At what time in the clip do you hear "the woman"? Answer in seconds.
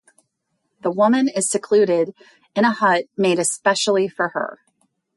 0.81-1.27